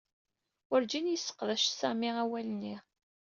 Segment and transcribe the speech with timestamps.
[0.69, 2.75] Werǧin yesseqdec Sami awal-nni.